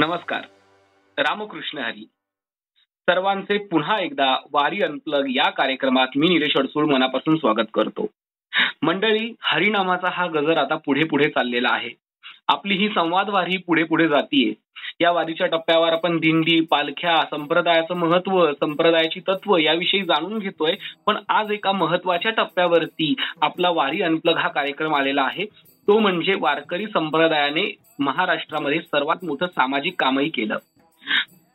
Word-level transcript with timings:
नमस्कार. 0.00 0.40
रामकृष्ण 1.18 1.78
हरी. 1.78 2.04
सर्वांचे 2.76 3.58
पुन्हा 3.58 3.98
एकदा 3.98 4.36
वारी 4.52 4.82
अनप्लग 4.82 5.24
या 5.28 5.50
कार्यक्रमात 5.50 6.06
मी 6.16 6.28
निलेश 6.28 6.56
अडसूळ 6.56 6.86
मनापासून 6.86 7.36
स्वागत 7.36 7.66
करतो. 7.74 8.06
मंडळी 8.82 9.34
हरिनामाचा 9.40 10.08
हा 10.12 10.26
गजर 10.26 10.56
आता 10.56 10.76
पुढे 10.76 11.04
पुढे 11.04 11.28
चाललेला 11.28 11.68
आहे. 11.70 11.90
आपली 12.48 12.74
ही 12.74 12.88
संवाद 12.88 13.28
वारी 13.28 13.56
पुढे 13.56 13.84
पुढे 13.84 14.08
जातीये. 14.08 14.54
या 15.00 15.10
वारीच्या 15.10 15.46
टप्प्यावर 15.46 15.92
आपण 15.92 16.18
दिंडी 16.18 16.64
पालख्या 16.64 17.16
संप्रदायाचं 17.30 17.94
महत्त्व 17.94 18.52
संप्रदायाची 18.52 19.20
तत्व 19.20 19.56
याविषयी 19.56 20.02
जाणून 20.02 20.38
घेतोय. 20.38 20.74
पण 21.06 21.16
आज 21.28 21.52
एका 21.52 21.72
महत्त्वाच्या 21.72 22.32
टप्प्यावरती 22.32 23.14
आपला 23.42 23.70
वारी 23.70 24.02
अनप्लग 24.02 24.36
हा 24.36 24.48
कार्यक्रम 24.48 24.94
आलेला 24.94 25.22
आहे. 25.22 25.46
तो 25.88 25.98
म्हणजे 25.98 26.34
वारकरी 26.34 26.86
संप्रदायाने 26.86 27.76
महाराष्ट्रामध्ये 27.98 28.78
सर्वात 28.78 29.24
मोठं 29.24 29.46
सामाजिक 29.46 29.94
कामही 29.98 30.28
केलं. 30.28 30.54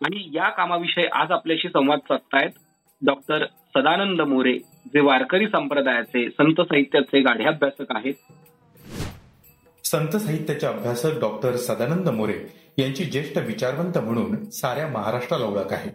आणि 0.05 0.29
या 0.33 0.49
कामाविषयी 0.49 1.05
आज 1.05 1.31
आपल्याशी 1.31 1.67
संवाद 1.67 1.99
साधतायत 1.99 2.49
डॉक्टर 3.05 3.45
सदानंद 3.45 4.21
मोरे 4.21 4.53
जे 4.85 4.99
वारकरी 4.99 5.47
संप्रदायाचे 5.47 6.29
संत 6.29 6.61
साहित्याचे 6.61 7.21
गाढे 7.21 7.43
अभ्यासक 7.43 7.95
आहेत. 7.95 8.13
संत 9.83 10.17
साहित्याचे 10.17 10.67
अभ्यासक 10.67 11.19
डॉक्टर 11.19 11.55
सदानंद 11.55 12.09
मोरे 12.09 12.39
यांची 12.77 13.03
ज्येष्ठ 13.03 13.37
विचारवंत 13.37 13.97
म्हणून 13.97 14.49
साऱ्या 14.49 14.87
महाराष्ट्राला 14.87 15.45
ओळख 15.45 15.73
आहे. 15.73 15.89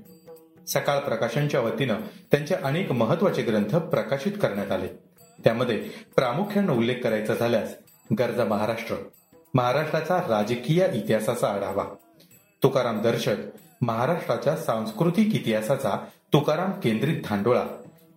सकाळ 0.67 0.99
प्रकाशनच्या 0.99 1.61
वतीनं 1.61 1.95
त्यांचे 2.31 2.55
अनेक 2.55 2.93
महत्त्वाचे 2.93 3.43
ग्रंथ 3.43 3.77
प्रकाशित 3.77 4.33
करण्यात 4.33 4.73
आले. 4.73 4.87
त्यामध्ये 5.45 5.77
प्रामुख्यानं 6.17 6.73
उल्लेख 6.73 6.97
करायचा 7.05 7.35
झाल्यास 7.35 7.88
गरजा 8.13 8.45
महाराष्ट्र. 8.45 8.95
महाराष्ट्राचा 9.55 10.19
राजकीय 10.29 10.87
इतिहासाचा 10.95 11.49
आढावा. 11.49 11.85
तुकाराम 12.63 13.03
दर्शक 13.03 13.37
महाराष्ट्राच्या 13.83 14.57
सांस्कृतिक 14.57 15.35
इतिहासाचा 15.35 16.07
तुकाराम 16.33 16.71
केंद्रित 16.71 17.23
धांडोळा. 17.25 17.65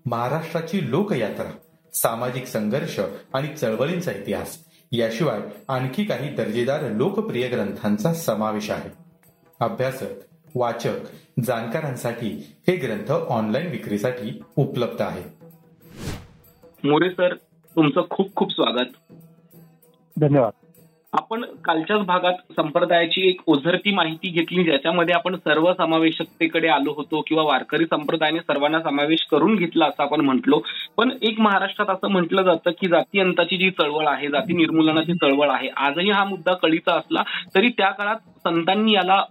महाराष्ट्राची 0.05 0.91
लोकयात्रा 0.91 1.49
सामाजिक 1.93 2.45
संघर्ष 2.45 2.99
आणि 3.33 3.47
चळवळींचा 3.47 4.11
इतिहास. 4.11 4.57
याशिवाय 4.91 5.39
आणखी 5.67 6.03
काही 6.03 6.35
दर्जेदार 6.35 6.81
लोकप्रिय 6.81 7.47
ग्रंथांचा 7.47 8.13
समावेश 8.13 8.69
आहे. 8.69 8.89
अभ्यासक 9.59 10.05
वाचक 10.55 10.95
जाणकारांसाठी 11.43 12.55
हे 12.67 12.75
ग्रंथ 12.75 13.11
ऑनलाईन 13.11 13.67
विक्रीसाठी 13.67 14.41
उपलब्ध 14.55 15.01
आहेत. 15.01 15.43
मोरे 16.85 17.09
सर 17.09 17.35
तुमचं 17.75 18.01
खूप 18.09 18.35
खूप 18.35 18.51
स्वागत. 18.51 19.13
धन्यवाद. 20.21 20.51
आपण 21.13 21.41
कालच्याच 21.65 22.01
भागात 22.01 22.33
संप्रदायाची 22.55 23.27
एक 23.29 23.41
ओझरती 23.47 23.93
माहिती 23.93 24.29
घेतली 24.29 24.63
ज्याच्यामध्ये 24.63 25.15
आपण 25.15 25.35
सर्व 25.35 25.73
समावेशकतेकडे 25.73 26.67
आलो 26.67 26.91
होतो 26.91 27.21
किंवा 27.27 27.43
वारकरी 27.43 27.85
संप्रदायाने 27.85 28.39
सर्वांना 28.39 28.79
समावेश 28.81 29.25
करून 29.31 29.55
घेतला 29.55 29.85
असं 29.85 30.03
आपण 30.03 30.21
म्हटलो. 30.21 30.61
पण 30.97 31.11
एक 31.21 31.39
महाराष्ट्रात 31.39 31.89
असं 31.89 32.11
म्हटलं 32.11 32.41
जातं 32.41 32.71
की 32.71 32.87
जाती 32.87 33.19
अंताची 33.19 33.57
जी 33.57 33.69
चळवळ 33.69 34.07
आहे 34.07 34.27
जाती 34.27 34.53
निर्मूलनाची 34.53 35.13
चळवळ 35.13 35.49
आहे 35.49 35.69
आजही 35.77 36.09
हा 36.09 36.23
मुद्दा 36.23 36.53
कळीचा 36.53 36.93
असला 36.93 37.23
तरी 37.55 37.69
त्या 37.69 37.89
काळात 37.89 38.40
संतांनी 38.43 38.93
याला 38.93 39.23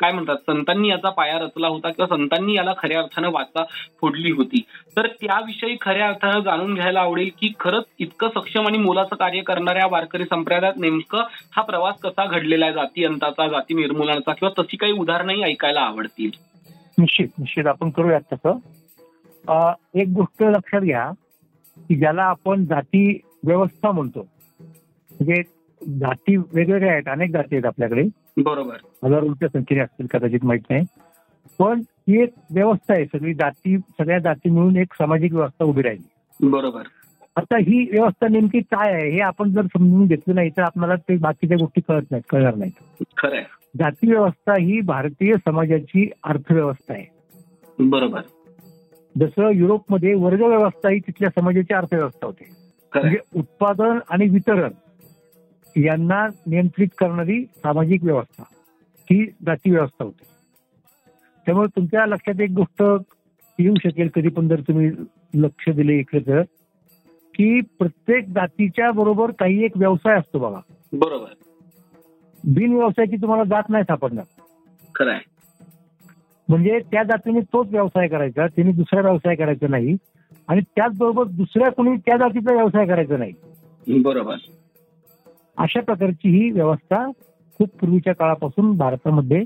काय 0.00 0.12
म्हणतात? 0.12 0.36
संतांनी 0.46 0.88
याचा 0.88 1.10
पाया 1.10 1.38
रचला 1.38 1.68
होता 1.68 1.90
किंवा 1.90 2.16
संतांनी 2.16 2.54
याला 2.54 2.72
खऱ्या 2.78 2.98
अर्थानं 2.98 3.30
वाचा 3.30 3.64
फोडली 4.00 4.30
होती. 4.30 4.62
तर 4.96 5.06
त्याविषयी 5.20 5.76
खऱ्या 5.80 6.06
अर्थानं 6.08 6.40
जाणून 6.40 6.74
घ्यायला 6.74 7.00
आवडेल 7.00 7.30
की 7.40 7.52
खरंच 7.60 7.84
इतकं 7.98 8.28
सक्षम 8.34 8.66
आणि 8.66 8.78
मोलाचं 8.78 9.16
कार्य 9.16 9.40
करणाऱ्या 9.40 9.86
वारकरी 9.90 10.24
संप्रदायात 10.24 10.74
नेमकं 10.76 11.22
हा 11.56 11.62
प्रवास 11.62 11.94
कसा 12.00 12.26
घडलेला 12.26 12.64
आहे? 12.64 12.74
जाती 12.74 13.04
अंताचा 13.04 13.48
जाती 13.48 13.74
निर्मूलनाचा 13.74 14.32
किंवा 14.32 14.62
तशी 14.62 14.76
काही 14.76 14.92
उदाहरणंही 14.92 15.42
ऐकायला 15.42 15.80
आवडतील. 15.80 16.30
निश्चित 16.98 17.28
निश्चित. 17.38 17.66
आपण 17.66 17.90
करूयात 17.90 18.20
तसं. 18.32 19.78
एक 19.94 20.08
गोष्ट 20.08 20.42
लक्षात 20.42 20.80
घ्या 20.80 21.10
की 21.78 21.94
ज्याला 21.94 22.22
आपण 22.22 22.64
जाती 22.64 23.20
व्यवस्था 23.44 23.90
म्हणतो 23.90 24.26
म्हणजे 25.10 25.42
जाती 25.82 26.36
वेगवेगळ्या 26.36 26.92
आहेत 26.92 27.08
अनेक 27.08 27.30
जाती 27.30 27.54
आहेत 27.54 27.66
आपल्याकडे. 27.66 28.02
बरोबर. 28.36 29.06
हजारोच्या 29.06 29.48
संख्येने 29.48 29.84
असतील 29.84 30.06
कदाचित 30.06 30.44
माहीत 30.44 30.60
नाही. 30.70 30.84
पण 31.58 31.80
ही 31.80 32.22
एक 32.22 32.32
व्यवस्था 32.50 32.94
आहे 32.94 33.04
सगळी 33.04 33.34
जाती 33.34 33.78
सगळ्या 33.78 34.18
जाती 34.18 34.50
मिळून 34.50 34.76
एक 34.76 34.94
सामाजिक 34.94 35.34
व्यवस्था 35.34 35.64
उभी 35.64 35.82
राहिली. 35.82 36.08
बरोबर. 36.48 36.82
आता 37.36 37.56
ही 37.56 37.88
व्यवस्था 37.90 38.28
नेमकी 38.28 38.60
काय 38.60 38.94
आहे 38.94 39.10
हे 39.10 39.20
आपण 39.20 39.52
जर 39.52 39.62
समजून 39.62 40.06
घेतलं 40.06 40.34
नाही 40.34 40.50
तर 40.50 40.62
आपल्याला 40.62 40.94
ते 40.94 41.16
बाकीच्या 41.16 41.56
गोष्टी 41.60 41.80
कळत 41.88 42.02
नाहीत 42.10 42.24
कळणार 42.30 42.54
नाहीत. 42.54 43.04
खरंय. 43.16 43.44
जाती 43.78 44.10
व्यवस्था 44.10 44.52
ही 44.52 44.80
भारतीय 44.80 45.34
समाजाची 45.44 46.10
अर्थव्यवस्था 46.24 46.94
आहे. 46.94 47.04
बरोबर. 47.78 48.20
जसं 49.18 49.48
युरोपमध्ये 49.48 50.14
वर्ग 50.14 50.42
व्यवस्था 50.42 50.90
ही 50.90 50.98
तिथल्या 50.98 51.30
समाजाची 51.40 51.74
अर्थव्यवस्था 51.74 52.26
होती. 52.26 52.44
म्हणजे 52.94 53.16
उत्पादन 53.34 53.98
आणि 54.10 54.28
वितरण 54.28 54.70
यांना 55.76 56.26
नियंत्रित 56.46 56.88
करणारी 56.98 57.44
सामाजिक 57.44 58.04
व्यवस्था 58.04 58.44
ही 59.10 59.26
जाती 59.46 59.70
व्यवस्था 59.70 60.04
होती. 60.04 60.24
त्यामुळे 61.46 61.68
तुमच्या 61.76 62.06
लक्षात 62.06 62.40
एक 62.40 62.50
गोष्ट 62.50 62.82
येऊ 63.58 63.74
शकेल 63.84 64.08
कधी 64.14 64.28
पण 64.28 64.48
जर 64.48 64.60
तुम्ही 64.60 64.90
लक्ष 65.34 65.68
दिले 65.68 65.94
इकडे 65.94 66.20
तर 66.20 66.42
की 67.34 67.60
प्रत्येक 67.60 68.28
जातीच्या 68.28 68.90
बरोबर 68.90 69.30
काही 69.30 69.64
एक 69.64 69.70
व्यवसाय 69.76 70.18
असतो 70.18 70.38
बघा. 70.38 70.60
बरोबर. 70.92 71.26
बिन 72.44 72.72
व्यवसायाची 72.72 73.16
तुम्हाला 73.16 73.44
जात 73.44 73.62
नाही 73.68 73.84
सापडणार. 73.84 74.24
खरंय. 74.94 75.18
म्हणजे 76.48 76.78
त्या 76.92 77.02
जातीने 77.02 77.40
तोच 77.40 77.66
व्यवसाय 77.68 78.08
करायचा 78.08 78.46
त्यांनी 78.46 78.72
दुसरा 78.72 79.00
व्यवसाय 79.00 79.34
करायचा 79.34 79.66
नाही 79.68 79.96
आणि 80.48 80.60
त्याचबरोबर 80.76 81.24
दुसऱ्या 81.24 81.72
कोणी 81.72 81.96
त्या 81.96 82.16
जातीचा 82.16 82.54
व्यवसाय 82.54 82.86
करायचा 82.86 83.16
नाही. 83.16 83.32
बरोबर. 84.02 84.34
अशा 85.58 85.80
प्रकारची 85.80 86.28
ही 86.28 86.50
व्यवस्था 86.50 87.10
खूप 87.58 87.68
पूर्वीच्या 87.80 88.12
काळापासून 88.12 88.76
भारतामध्ये 88.76 89.44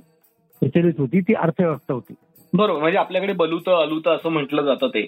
प्रचलित 0.62 0.94
होती 0.98 1.20
ती 1.20 1.34
अर्थव्यवस्था 1.34 1.94
होती. 1.94 2.14
बरोबर 2.52 2.80
म्हणजे 2.80 2.98
आपल्याकडे 2.98 3.32
बलूत 3.32 3.68
अलूत 3.68 4.08
असं 4.08 4.28
म्हटलं 4.28 4.62
जातं 4.62 4.88
ते. 4.88 5.00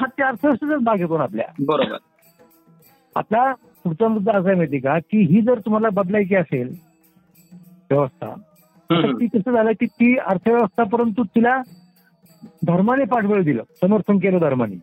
हा 0.00 0.06
ते 0.06 0.22
अर्थव्यवस्थेचाच 0.22 0.80
भाग 0.80 1.00
येतो 1.00 1.14
आपल्या. 1.14 1.46
बरोबर. 1.60 1.96
आता 3.16 3.52
पुढचा 3.52 4.08
मुद्दा 4.08 4.32
असा 4.32 4.48
आहे 4.48 4.56
माहिती 4.56 4.78
का 4.78 4.98
की 4.98 5.18
ही 5.18 5.40
जर 5.40 5.58
तुम्हाला 5.58 5.88
बदलायची 5.88 6.34
असेल 6.34 6.68
व्यवस्था 7.90 8.34
तर 8.90 9.12
ती 9.12 9.26
कसं 9.26 9.52
झालं 9.52 9.72
की 9.72 9.86
ती 9.86 10.16
अर्थव्यवस्था 10.16 10.84
परंतु 10.84 11.22
तिला 11.24 11.62
धर्माने 12.66 13.04
पाठबळ 13.04 13.42
दिलं 13.42 13.62
समर्थन 13.80 14.18
केलं 14.18 14.38
धर्माने. 14.38 14.76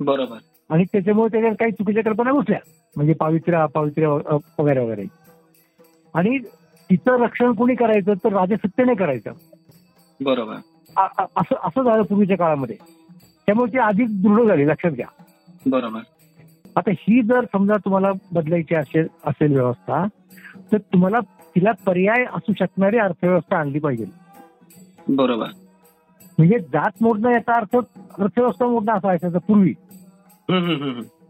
बरोबर. 0.00 0.38
आणि 0.70 0.84
त्याच्यामुळे 0.84 1.28
त्याच्यात 1.32 1.54
काही 1.54 1.72
चुकीच्या 1.72 2.02
कल्पना 2.02 2.32
घुसल्या. 2.32 2.58
म्हणजे 2.96 3.12
पावित्र्य 3.12 3.58
अपावित्र्य 3.58 4.06
वगैरे 4.58 4.80
वगैरे. 4.80 5.04
आणि 6.14 6.38
तिचं 6.90 7.22
रक्षण 7.22 7.52
कोणी 7.52 7.74
करायचं 7.74 8.14
तर 8.14 8.32
राजसत्तेने 8.32 8.94
करायचं. 8.94 9.32
बरोबर. 10.24 10.54
असं 11.36 11.54
असं 11.64 11.82
झालं 11.84 12.02
पूर्वीच्या 12.02 12.36
काळामध्ये. 12.36 12.76
त्यामुळे 13.46 13.72
ती 13.72 13.78
अधिक 13.78 14.22
दृढ 14.22 14.48
झाली 14.48 14.66
लक्षात 14.66 14.90
घ्या. 14.90 15.06
बरोबर. 15.66 16.00
आता 16.76 16.90
ही 16.90 17.22
जर 17.22 17.44
समजा 17.44 17.74
तुम्हाला 17.76 18.08
बदलायची 18.32 18.74
असेल 18.74 19.06
असेल 19.24 19.52
व्यवस्था 19.52 20.04
तर 20.72 20.78
तुम्हाला 20.78 21.20
तिला 21.54 21.70
पर्याय 21.86 22.24
असू 22.34 22.52
शकणारी 22.58 22.98
अर्थव्यवस्था 22.98 23.58
आणली 23.58 23.78
पाहिजे. 23.78 24.04
बरोबर. 25.08 25.46
म्हणजे 26.38 26.58
जात 26.58 26.90
मोडणं 27.00 27.30
याचा 27.30 27.52
अर्थ 27.52 27.76
अर्थव्यवस्था 28.18 28.66
मोडणं 28.66 28.92
असा 28.92 29.12
असायचं 29.12 29.38
पूर्वी. 29.38 29.74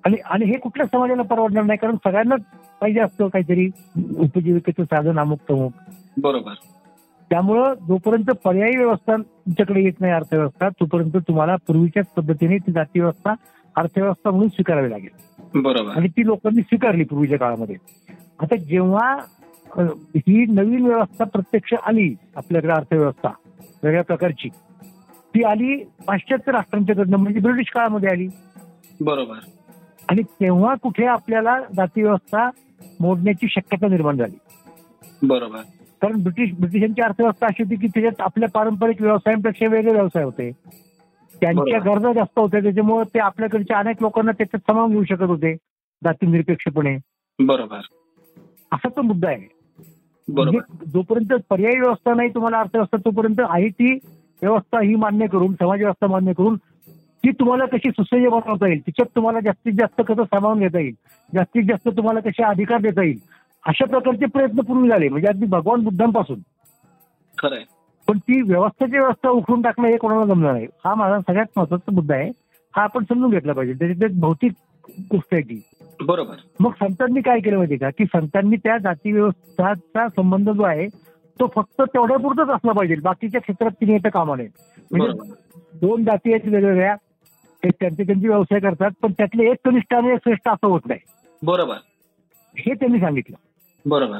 आणि 0.07 0.17
आणि 0.25 0.45
हे 0.45 0.57
कुठल्या 0.59 0.87
समाजाला 0.87 1.23
परवडणार 1.23 1.65
नाही? 1.65 1.79
कारण 1.79 1.97
सगळ्यांनाच 1.97 2.41
पाहिजे 2.81 3.01
असतं 3.01 3.29
काहीतरी 3.29 3.69
उपजीविकेचं 4.19 4.85
साधन 4.85 5.19
अमुक 5.19 5.39
तमुक 5.51 5.73
बरोबर. 6.21 6.53
त्यामुळं 7.31 7.75
जोपर्यंत 7.89 8.31
पर्यायी 8.45 8.77
व्यवस्था 8.77 9.17
तुमच्याकडे 9.17 9.83
येत 9.83 10.01
नाही 10.01 10.13
अर्थव्यवस्था 10.13 10.69
तोपर्यंत 10.81 11.17
तुम्हाला 11.29 11.57
पूर्वीच्याच 11.67 12.07
पद्धतीने 12.17 12.59
ती 12.59 12.73
जाती 12.73 13.01
व्यवस्था 13.01 13.33
अर्थव्यवस्था 13.77 14.31
म्हणून 14.31 14.49
स्वीकारावी 14.49 14.91
लागेल. 14.91 15.09
बरोबर. 15.55 15.91
आणि 15.97 16.09
ती 16.09 16.27
लोकांनी 16.27 16.63
स्वीकारली 16.63 17.05
पूर्वीच्या 17.05 17.39
काळामध्ये. 17.39 17.77
आता 18.41 18.57
जेव्हा 18.57 19.13
ही 19.79 20.45
नवीन 20.49 20.87
व्यवस्था 20.87 21.25
प्रत्यक्ष 21.25 21.75
आली 21.87 22.15
आपल्याकडे 22.37 22.73
अर्थव्यवस्था 22.73 23.31
वेगळ्या 23.83 24.05
प्रकारची 24.05 24.49
ती 25.35 25.43
आली 25.43 25.77
पाश्चात्य 26.07 26.53
राष्ट्रांच्याकडनं 26.53 27.17
म्हणजे 27.17 27.41
ब्रिटिश 27.41 27.71
काळामध्ये 27.75 28.09
आली. 28.09 28.29
बरोबर. 29.01 29.39
आणि 30.09 30.23
तेव्हा 30.23 30.75
कुठे 30.75 31.07
आपल्याला 31.07 31.61
जाती 31.77 32.03
व्यवस्था 32.03 32.51
मोडण्याची 33.01 33.49
शक्यता 33.49 33.89
निर्माण 33.89 34.17
झाली. 34.17 34.37
बरोबर. 35.23 35.59
कारण 36.03 36.23
ब्रिटिश 36.23 36.55
ब्रिटिशांची 36.61 37.03
अर्थव्यवस्था 37.03 37.47
अशी 37.47 37.63
होती 37.63 37.77
की 37.77 37.87
त्याच्यात 37.87 38.21
आपल्या 38.21 38.49
पारंपरिक 38.49 39.03
व्यवसायांपेक्षा 39.03 39.67
वेगळे 39.67 39.93
व्यवसाय 39.93 40.25
होते. 40.25 40.51
त्यांच्या 41.41 41.79
गरजा 41.79 42.13
जास्त 42.13 42.39
होत्या 42.39 42.61
त्याच्यामुळे 42.61 43.05
ते 43.15 43.19
आपल्याकडच्या 43.19 43.79
अनेक 43.79 43.97
लोकांना 44.01 44.33
त्याच्यात 44.33 44.61
सामावून 44.61 44.91
घेऊ 44.91 45.05
शकत 45.05 45.23
होते 45.23 45.55
जाती 46.05 46.27
निरपेक्षपणे. 46.27 46.97
बरोबर. 47.39 47.81
असा 48.73 48.89
तो 48.89 49.03
मुद्दा 49.03 49.29
आहे. 49.29 49.57
म्हणजे 50.29 50.59
जोपर्यंत 50.87 51.43
पर्यायी 51.51 51.81
व्यवस्था 51.81 52.15
नाही 52.15 52.29
तुम्हाला 52.29 52.61
अर्थव्यवस्था 52.61 52.97
तोपर्यंत 53.05 53.41
आहे 53.49 53.69
ती 53.69 53.93
व्यवस्था 54.43 54.81
ही 54.81 54.95
मान्य 54.95 55.27
करून 55.27 55.53
समाज 55.53 55.79
व्यवस्था 55.81 56.07
मान्य 56.07 56.33
करून 56.33 56.57
ती 57.27 57.33
तुम्हाला 57.33 57.65
कशी 57.65 57.91
सुसह्य 57.91 58.29
बनवता 58.29 58.67
येईल? 58.67 58.81
तिच्यात 58.81 59.17
तुम्हाला 59.17 59.41
जास्तीत 59.41 59.73
जास्त 59.73 60.03
कसं 60.09 60.25
सामावून 60.25 60.59
घेता 60.59 60.79
येईल? 60.79 60.95
जास्तीत 61.35 61.63
जास्त 61.69 61.89
तुम्हाला 61.89 62.21
कसे 62.21 62.43
अधिकार 62.43 62.81
देता 62.81 63.03
येईल? 63.03 63.19
अशा 63.67 63.87
प्रकारचे 63.87 64.27
प्रयत्न 64.27 64.61
पूर्वी 64.61 64.89
झाले. 64.89 65.09
म्हणजे 65.09 65.29
अगदी 65.29 65.47
भगवान 65.47 65.81
बुद्धांपासून. 65.81 66.39
खरंय. 67.39 67.63
पण 68.09 68.19
ती 68.19 68.43
व्यवस्थेची 68.43 68.99
व्यवस्था 68.99 69.29
उखडून 69.29 69.63
टाकणं 69.63 69.89
हे 69.89 69.97
कोणाला 69.97 70.25
जमणार 70.25 70.53
नाही. 70.53 70.67
हा 70.85 70.95
माझा 70.95 71.19
सगळ्यात 71.19 71.47
महत्त्वाचा 71.57 71.95
मुद्दा 71.95 72.15
आहे. 72.15 72.31
हा 72.77 72.83
आपण 72.83 73.05
समजून 73.05 73.31
घेतला 73.31 73.53
पाहिजे. 73.53 73.73
त्याच्यात 73.73 74.21
भौतिक 74.21 74.53
गोष्ट 75.01 75.29
आहे 75.33 75.43
ती. 75.43 75.63
बरोबर. 76.03 76.35
मग 76.61 76.73
संतांनी 76.73 77.21
काय 77.21 77.41
केलं 77.41 77.57
माहिती 77.57 77.77
का? 77.77 77.91
की 77.91 78.05
संतांनी 78.05 78.57
त्या 78.57 78.79
जाती 78.79 79.13
व्यवस्थाचा 79.13 80.09
संबंध 80.09 80.51
जो 80.51 80.63
आहे 80.63 80.87
तो 81.41 81.53
फक्त 81.55 81.83
तेवढ्या 81.83 82.17
पुरतच 82.17 82.51
असला 82.51 82.73
पाहिजे. 82.73 82.95
बाकीच्या 83.03 83.41
क्षेत्रात 83.41 83.71
तिने 83.71 83.93
येतं 83.93 84.09
कामा 84.09 84.37
नये. 84.37 84.49
म्हणजे 84.91 85.35
दोन 85.75 86.05
जाती 86.05 86.33
आहेत 86.33 86.49
वेगवेगळ्या. 86.49 86.97
ते 87.65 87.69
त्यांचे 87.69 88.03
त्यांचे 88.03 88.29
व्यवसाय 88.29 88.61
करतात 88.61 88.91
पण 89.03 89.13
त्यातले 89.13 89.51
एक 89.51 89.57
कनिष्ठ 89.65 89.95
आणि 89.95 90.09
एक 90.09 90.19
श्रेष्ठ 90.19 90.49
असं 90.49 90.67
होत 90.67 90.81
नाही. 90.87 91.01
बरोबर. 91.43 91.75
हे 92.59 92.75
त्यांनी 92.75 93.01
सांगितलं. 93.01 93.37
बरोबर. 93.87 94.19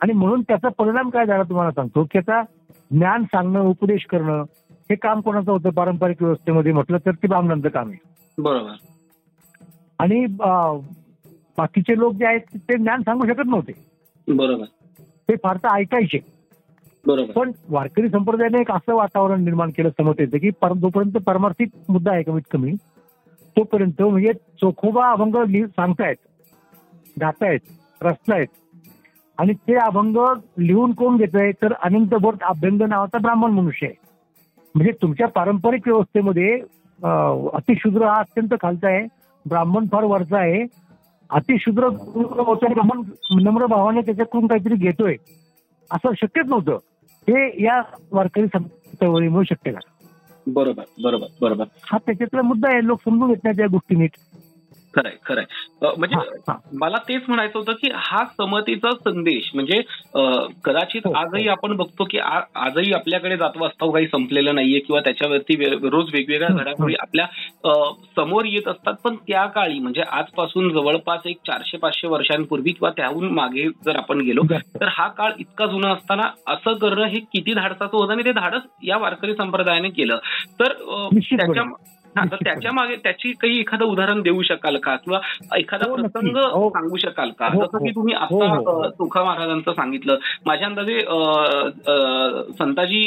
आणि 0.00 0.12
म्हणून 0.12 0.42
त्याचा 0.42 0.68
परिणाम 0.68 1.10
काय 1.10 1.26
झाला 1.26 1.42
तुम्हाला 1.42 1.70
सांगतो? 1.70 2.04
की 2.04 2.18
आता 2.18 2.42
ज्ञान 2.90 3.22
सांगणं 3.22 3.60
उपदेश 3.60 4.06
करणं 4.06 4.42
हे 4.70 4.94
काम 4.94 5.20
कोणाचं 5.20 5.52
होतं? 5.52 5.70
पारंपरिक 5.70 6.22
व्यवस्थेमध्ये 6.22 6.72
म्हटलं 6.72 6.98
तर 7.06 7.10
ते 7.10 7.26
ब्राह्मणांचं 7.26 7.68
काम 7.68 7.88
आहे. 7.88 7.98
बरोबर. 8.38 8.72
आणि 9.98 10.26
बाकीचे 11.58 11.98
लोक 11.98 12.14
जे 12.14 12.26
आहेत 12.26 12.40
ते 12.54 12.76
ज्ञान 12.76 13.02
सांगू 13.02 13.26
शकत 13.26 13.46
नव्हते. 13.46 13.72
बरोबर. 14.28 14.64
ते 14.98 15.36
फार 15.36 15.56
तर 15.56 15.68
ऐकायचे. 15.68 16.18
पण 17.32 17.50
वारकरी 17.70 18.08
संप्रदायाने 18.08 18.60
एक 18.60 18.70
असं 18.72 18.94
वातावरण 18.94 19.44
निर्माण 19.44 19.70
केलं 19.76 19.88
समतेचं 19.98 20.38
की 20.38 20.50
जोपर्यंत 20.50 21.16
परमार्थिक 21.26 21.68
मुद्दा 21.88 22.12
आहे 22.12 22.22
कमीत 22.22 22.42
कमी 22.50 22.72
तोपर्यंत 23.56 24.02
म्हणजे 24.02 24.32
चोखोबा 24.60 25.10
अभंग 25.10 25.36
सांगतायत 25.66 26.16
गातायत 27.20 28.02
रचतायत. 28.02 28.46
आणि 29.38 29.52
ते 29.68 29.74
अभंग 29.74 30.16
लिहून 30.58 30.92
कोण 30.94 31.16
घेतोय 31.16 31.50
तर 31.62 31.72
अनंत 31.82 32.14
भट 32.22 32.42
अभ्यंग 32.44 32.82
नावाचा 32.88 33.18
ब्राह्मण 33.18 33.52
मनुष्य 33.52 33.86
आहे. 33.86 33.94
म्हणजे 34.74 34.92
तुमच्या 35.02 35.28
पारंपरिक 35.34 35.88
व्यवस्थेमध्ये 35.88 36.52
अतिशूद्र 37.52 38.06
हा 38.06 38.18
अत्यंत 38.18 38.54
खालचा 38.62 38.88
आहे 38.88 39.06
ब्राह्मण 39.46 39.86
फार 39.92 40.04
वरचा 40.04 40.38
आहे. 40.38 40.64
अतिशूद्र 41.30 41.88
ब्राह्मण 41.88 43.02
नम्र 43.42 43.66
भावाने 43.66 44.00
त्याच्याकडून 44.00 44.46
काहीतरी 44.46 44.74
घेतोय. 44.76 45.16
असं 45.90 46.12
शक्यच 46.16 46.46
नव्हतं. 46.48 46.78
हे 47.28 47.64
या 47.64 47.82
वारकरी 48.10 48.46
चळवळीमुळे 48.48 49.54
शक्य 49.54 49.72
झालं. 49.72 49.94
बरोबर 50.46 50.82
बरोबर 51.02 51.26
बरोबर. 51.40 51.64
हा 51.82 51.98
त्याच्यातला 51.98 52.42
मुद्दा 52.42 52.68
आहे 52.68 52.86
लोक 52.86 53.00
समजून 53.04 53.28
घेत 53.28 53.44
नाही 53.44 53.56
त्या 53.56 53.66
गोष्टी 53.66 53.96
नीट. 53.96 54.10
खरंय 54.96 55.12
खरंय 55.26 55.44
म्हणजे. 55.98 56.16
मला 56.72 56.98
तेच 56.98 57.22
म्हणायचं 57.28 57.58
होतं 57.58 57.72
की 57.72 57.90
हा 57.94 58.24
समतेचा 58.24 58.90
संदेश 59.04 59.50
म्हणजे 59.54 59.80
कदाचित 60.64 61.00
हो, 61.04 61.10
हो. 61.10 61.18
आजही 61.18 61.48
आपण 61.48 61.76
बघतो 61.76 62.04
की 62.04 62.18
आजही 62.18 62.92
आपल्याकडे 62.92 63.36
जातवास्तव 63.36 63.90
काही 63.90 64.06
संपलेलं 64.06 64.54
नाहीये 64.54 64.78
किंवा 64.80 65.00
त्याच्यावरती 65.00 65.56
रोज 65.88 66.10
वेगवेगळ्या 66.12 66.48
घडामोडी 66.48 66.94
आपल्यासमोर 67.00 68.44
येत 68.44 68.68
असतात 68.68 68.94
पण 69.04 69.16
त्या 69.28 69.44
काळी 69.46 69.78
म्हणजे 69.78 70.02
आजपासून 70.02 70.68
जवळपास 70.72 71.26
एक 71.26 71.36
चारशे 71.46 71.76
पाचशे 71.76 72.08
वर्षांपूर्वी 72.08 72.72
किंवा 72.72 72.90
त्याहून 72.90 73.28
मागे 73.32 73.68
जर 73.84 73.96
आपण 73.96 74.20
गेलो. 74.20 74.42
तर 74.80 74.88
हा 74.90 75.08
काळ 75.08 75.32
इतका 75.38 75.66
जुना 75.66 75.90
असताना 75.92 76.30
असं 76.46 76.74
करणं 76.74 77.06
हे 77.06 77.18
किती 77.32 77.54
धाडसाचं 77.54 77.96
होतं 77.96 78.12
आणि 78.12 78.24
ते 78.24 78.32
धाडस 78.32 78.62
या 78.82 78.96
वारकरी 78.96 79.34
संप्रदायाने 79.34 79.88
केलं 79.88 80.18
तर. 80.60 80.72
त्याच्या 81.36 81.62
तर. 82.16 82.36
त्याच्यामागे 82.44 82.96
त्याची 82.96 83.32
काही 83.32 83.58
एखादं 83.60 83.84
उदाहरण 83.84 84.20
देऊ 84.22 84.42
शकाल 84.42 84.76
का 84.76 84.94
किंवा 84.96 85.18
एखादा 85.58 85.88
हो. 85.90 85.96
प्रसंग 85.96 86.36
हो. 86.36 86.68
सांगू 86.70 86.96
शकाल 86.96 87.30
का 87.30 87.46
हो, 87.46 87.62
जसं 87.64 87.78
की. 87.78 87.90
तुम्ही 87.90 88.14
आता 88.14 88.88
तुका 88.88 89.24
महाराजांचं 89.24 89.72
सांगितलं 89.72 90.16
माझ्या 90.46 90.66
अंदाजे 90.66 91.00
संताजी 92.58 93.02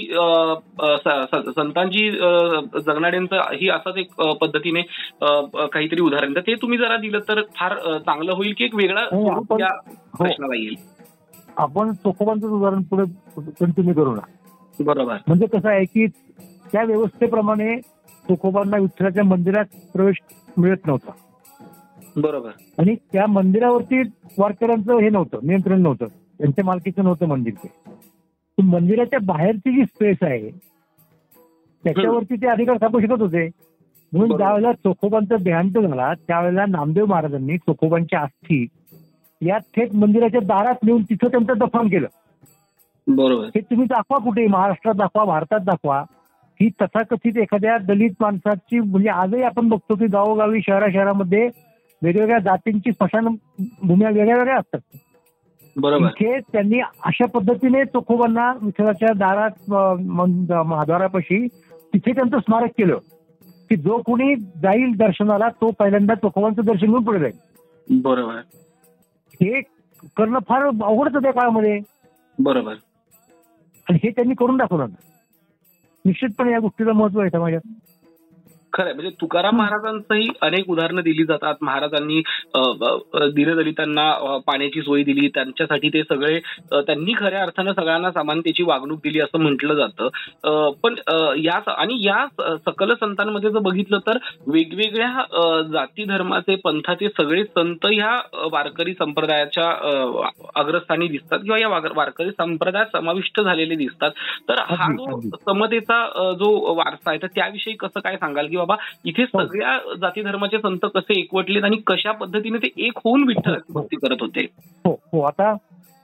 संतांजी 1.55 2.07
अ, 2.09 2.59
जगनाड्यांचं 2.79 3.41
ही 3.53 3.69
असंच 3.69 3.97
एक 3.97 4.21
पद्धतीने 4.41 4.81
काहीतरी 5.67 6.01
उदाहरण 6.01 6.35
तर 6.35 6.41
ते 6.41 6.55
तुम्ही 6.55 6.77
जरा 6.77 6.97
दिलं 6.97 7.19
तर 7.19 7.41
फार 7.55 7.75
चांगलं 7.97 8.31
होईल 8.33 8.53
की 8.57 8.65
एक 8.65 8.75
वेगळा. 8.75 9.05
प्रश्नाला 10.17 10.55
येईल 10.55 10.75
आपण 11.57 11.91
चोखोबांचं 11.93 12.47
उदाहरण 12.47 12.81
पुढे 12.81 13.03
कंटिन्यू 13.59 13.93
करू 13.93 14.15
ना 14.15 14.21
बरोबर 14.79 15.15
म्हणजे 15.27 15.45
कसं 15.45 15.69
आहे 15.69 15.85
की 15.85 16.05
त्या 16.71 16.83
व्यवस्थेप्रमाणे 16.83 17.75
चोखोबांना 18.27 18.77
विठ्ठलाच्या 18.77 19.23
मंदिरात 19.23 19.65
प्रवेश 19.93 20.21
मिळत 20.57 20.87
नव्हता. 20.87 21.11
बरोबर. 22.17 22.49
आणि 22.77 22.95
त्या 23.13 23.27
मंदिरावरती 23.27 24.01
वारकऱ्यांचं 24.37 24.97
हे 24.97 25.09
नव्हतं 25.09 25.39
नियंत्रण 25.43 25.81
नव्हतं. 25.81 26.05
त्यांच्या 26.05 26.65
मालकीचं 26.65 27.03
नव्हतं 27.03 27.25
मंदिर 27.25 27.53
ते 27.53 28.61
मंदिराच्या 28.63 29.19
बाहेरची 29.23 29.75
जी 29.75 29.85
स्पेस 29.85 30.17
आहे 30.21 30.49
त्याच्यावरती 31.83 32.35
ते 32.35 32.47
अधिकार 32.47 32.75
स्थापू 32.77 32.99
शकत 32.99 33.21
होते. 33.21 33.49
म्हणून. 34.13 34.37
ज्यावेळेला 34.37 34.73
चोखोबांचा 34.73 35.35
देहांत 35.43 35.71
झाला 35.71 36.13
त्यावेळेला 36.13 36.65
नामदेव 36.65 37.05
महाराजांनी 37.05 37.57
चोखोबांच्या 37.57 38.21
अस्थी 38.21 38.67
या 39.41 39.57
थेट 39.57 39.95
मंदिराच्या 39.95 40.41
दारात 40.41 40.75
नेऊन 40.83 41.01
तिथं 41.01 41.27
त्यांचं 41.27 41.53
दफन 41.57 41.87
केलं. 41.87 42.07
बरोबर. 43.07 43.45
हे 43.45 43.59
तुम्ही 43.59 43.87
दाखवा 43.87 44.17
कुठे 44.17 44.47
महाराष्ट्रात 44.47 44.95
दाखवा 44.95 45.23
भारतात 45.23 45.59
दाखवा. 45.59 46.03
ही 46.61 46.69
तथाकथित 46.81 47.37
एखाद्या 47.37 47.77
दलित 47.77 48.11
माणसाची 48.19 48.79
म्हणजे 48.79 49.09
आजही 49.09 49.41
आपण 49.41 49.67
बघतो 49.69 49.95
की 49.95 50.05
गावोगावी 50.05 50.61
शहरा 50.61 50.85
शहरामध्ये 50.93 51.49
वेगवेगळ्या 52.01 52.39
जातींची 52.39 52.91
स्मशान 52.91 53.27
भूम्या 53.83 54.09
वेगळ्या 54.09 54.35
वेगळ्या 54.35 54.57
असतात. 54.57 54.79
बरोबर. 55.75 56.39
त्यांनी 56.51 56.79
अशा 56.79 57.25
पद्धतीने 57.25 57.83
चोखोबांना 57.85 58.51
विठ्ठलाच्या 58.61 59.09
दारात 59.13 59.71
महाद्वारापाशी 60.65 61.47
तिथे 61.93 62.11
त्यांचं 62.11 62.39
स्मारक 62.39 62.69
केलं 62.77 62.97
की 63.69 63.75
जो 63.75 64.01
कोणी 64.01 64.35
जाईल 64.35 64.95
दर्शनाला 64.97 65.49
तो 65.61 65.71
पहिल्यांदा 65.71 66.15
चोखोबांचं 66.15 66.61
दर्शन 66.65 66.87
घेऊन 66.87 67.03
पुढे 67.03 67.19
जाईल. 67.19 67.37
बरोबर. 68.01 68.35
हे 69.33 69.61
करणं 70.17 70.39
फार 70.39 70.63
अवघड 70.63 71.07
होतं 71.07 71.23
त्या 71.23 71.33
काळामध्ये. 71.33 71.79
बरोबर. 72.39 72.73
आणि 73.89 73.99
हे 74.03 74.09
त्यांनी 74.09 74.33
करून 74.33 74.57
दाखवलं. 74.57 74.85
निश्चितपणे 76.07 76.51
या 76.51 76.59
गोष्टीला 76.59 76.93
महत्त्व 76.93 77.19
आहे 77.19 77.29
समाजात. 77.29 77.67
खरंय. 78.73 78.93
म्हणजे 78.93 79.09
तुकाराम 79.21 79.55
महाराजांचंही 79.57 80.27
अनेक 80.41 80.69
उदाहरणं 80.69 81.01
दिली 81.01 81.23
जातात. 81.25 81.55
महाराजांनी 81.61 82.21
दीनदलितांना 83.35 84.11
पाण्याची 84.47 84.81
सोय 84.81 85.03
दिली. 85.03 85.27
त्यांच्यासाठी 85.27 85.89
ते 85.89 86.01
सगळे 86.03 86.39
त्यांनी 86.73 87.13
खऱ्या 87.17 87.41
अर्थानं 87.41 87.73
सगळ्यांना 87.73 88.11
समानतेची 88.11 88.63
वागणूक 88.63 88.99
दिली 89.03 89.19
असं 89.19 89.39
म्हटलं 89.39 89.73
जातं. 89.75 90.07
अ, 90.43 90.69
पण 90.83 90.95
या 91.39 91.59
आणि 91.73 91.97
या 92.05 92.25
सकल 92.67 92.93
संतांमध्ये 92.93 93.49
जर 93.49 93.59
बघितलं 93.59 93.99
तर 94.07 94.17
वेगवेगळ्या 94.47 95.61
जाती 95.71 96.03
धर्माचे 96.05 96.55
पंथाचे 96.55 97.07
सगळे 97.09 97.43
संत 97.45 97.85
ह्या 97.85 98.15
वारकरी 98.51 98.93
संप्रदायाच्या 98.93 99.69
अग्रस्थानी 100.55 101.07
दिसतात 101.07 101.39
किंवा 101.39 101.57
या 101.61 101.67
वारकरी 101.95 102.29
संप्रदायात 102.31 102.85
समाविष्ट 102.93 103.41
झालेले 103.41 103.75
दिसतात. 103.75 104.11
तर 104.49 104.61
हा 104.69 104.91
जो. 104.93 105.19
समतेचा 105.47 106.03
जो 106.33 106.49
वारसा 106.75 107.09
आहे 107.09 107.19
तर 107.21 107.27
त्याविषयी 107.27 107.73
कसं 107.73 107.99
काय 107.99 108.15
सांगाल? 108.15 108.47
की 108.47 108.55
बाबा 108.67 108.99
इथे 109.05 109.23
हो. 109.23 109.45
सगळ्या 109.45 109.95
जाती 110.01 110.21
धर्माचे 110.21 110.57
संत 110.57 110.77
कसे 110.83 111.19
एकवटलेत 111.19 111.63
आणि 111.63 111.77
कशा 111.87 112.11
पद्धतीने 112.11 112.57
ते 112.57 112.69
एक 112.77 112.91
होऊन 112.95 113.23
विठ्ठलाची 113.27 113.73
हो. 113.73 113.81
भक्ती 113.81 113.95
करत 113.95 114.17
होते? 114.21 114.47
हो 114.85 114.99
हो. 115.11 115.21
आता 115.21 115.53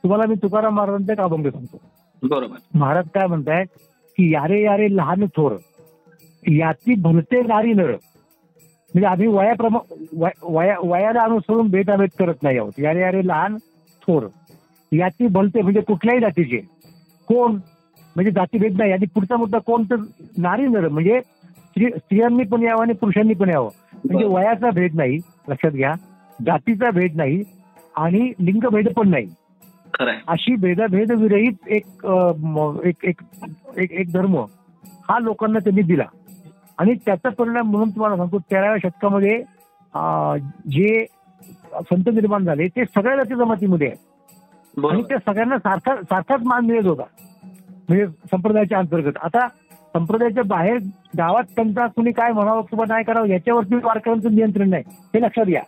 तुम्हाला 0.03 0.23
मी 0.27 0.35
तुकाराम 0.35 0.75
महाराजांचा 0.75 1.13
एक 1.13 1.19
अभंग 1.19 1.47
सांगतो. 1.47 1.81
बरोबर. 2.23 2.57
महाराज 2.73 3.09
काय 3.09 3.27
म्हणतायत 3.27 3.65
की 4.17 4.33
यारे 4.33 4.63
यारे 4.63 4.95
लहान 4.95 5.25
थोर 5.25 5.51
याची 6.47 6.95
भलते 7.01 7.41
नारी 7.41 7.73
नर. 7.73 7.89
म्हणजे 7.91 9.05
आम्ही 9.05 9.27
वयाप्रमा 9.27 9.79
वय- 10.17 10.39
वया 10.43 10.75
वयाला 10.83 11.21
अनुसरून 11.21 11.67
भेदाभेद 11.67 12.09
करत 12.19 12.33
नाही 12.43 12.57
आहोत. 12.57 12.73
यारे 12.79 13.01
यारे 13.01 13.27
लहान 13.27 13.57
थोर 14.01 14.23
याची 14.91 15.27
भलते 15.27 15.61
म्हणजे 15.61 15.81
कुठल्याही 15.81 16.21
जातीचे. 16.21 16.57
कोण? 17.27 17.51
म्हणजे 18.15 18.31
जातीभेद 18.31 18.77
नाही. 18.77 18.91
आणि 18.91 19.05
पुढचा 19.05 19.37
मुद्दा 19.37 19.57
कोण 19.57 19.83
तर 19.83 19.95
नारी 20.37 20.67
नर? 20.67 20.87
म्हणजे 20.87 21.19
स्त्री 21.73 21.89
स्त्रियांनी 21.89 22.43
पण 22.43 22.61
यावं 22.63 22.81
आणि 22.81 22.93
पुरुषांनी 22.93 23.33
पण 23.33 23.49
यावं. 23.49 23.69
म्हणजे. 24.05 24.25
वयाचा 24.25 24.69
भेद 24.69 24.95
नाही 24.95 25.17
लक्षात 25.49 25.71
घ्या. 25.71 25.93
जातीचा 26.39 26.89
भेद 26.91 27.15
नाही 27.15 27.41
आणि 27.95 28.31
लिंगभेद 28.39 28.87
पण 28.95 29.09
नाही. 29.09 29.27
अशी 30.27 30.55
भेदाभेद 30.55 31.11
विरहित 31.11 31.67
एक 31.67 32.05
एक 32.85 33.03
एक 33.05 33.21
एक 33.77 33.91
एक 33.91 34.11
धर्म 34.11 34.37
हा 35.09 35.17
लोकांना 35.19 35.59
त्यांनी 35.59 35.81
दिला. 35.81 36.05
आणि 36.77 36.93
त्याचा 37.05 37.29
परिणाम 37.29 37.69
म्हणून 37.71 37.89
तुम्हाला 37.89 38.15
सांगतो 38.17 38.37
तेराव्या 38.51 38.77
शतकामध्ये 38.83 39.41
जे 40.71 41.05
संत 41.91 42.09
निर्माण 42.13 42.45
झाले 42.45 42.67
ते 42.67 42.85
सगळ्या 42.85 43.15
जाती 43.15 43.35
जमातीमध्ये 43.35 43.87
आहेत. 43.87 44.85
आणि 44.85 45.01
त्या 45.03 45.17
सगळ्यांना 45.17 45.57
सारखा 45.57 45.95
सारखाच 46.01 46.41
मान 46.43 46.65
मिळत 46.65 46.85
होता. 46.85 47.03
म्हणजे 47.89 48.05
संप्रदायाच्या 48.31 48.77
अंतर्गत. 48.77 49.17
आता 49.21 49.47
संप्रदायाच्या 49.93 50.43
बाहेर 50.43 50.77
गावात 51.17 51.43
त्यांचा 51.55 51.87
कुणी 51.87 52.11
काय 52.11 52.31
म्हणावं 52.31 52.61
किंवा 52.61 52.85
नाही 52.87 53.03
करावं 53.03 53.27
याच्यावरती 53.27 53.75
वारकऱ्यांचं 53.75 54.35
नियंत्रण 54.35 54.69
नाही. 54.69 54.83
हे 55.13 55.21
लक्षात 55.21 55.45
घ्या. 55.45 55.61